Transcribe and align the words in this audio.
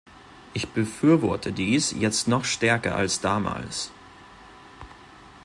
Ich 0.55 0.67
befürworte 0.69 1.51
dies 1.53 1.91
jetzt 1.91 2.27
noch 2.27 2.43
stärker 2.43 2.95
als 2.95 3.19
damals. 3.21 3.91